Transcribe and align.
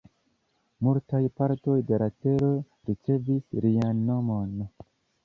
Multaj 0.85 1.19
partoj 1.41 1.75
de 1.91 1.99
la 2.03 2.07
tero 2.25 2.49
ricevis 2.91 3.61
lian 3.67 4.03
nomon. 4.09 4.57